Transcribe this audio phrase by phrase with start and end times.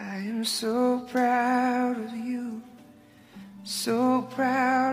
[0.00, 2.62] I am so proud of you,
[3.64, 4.87] so proud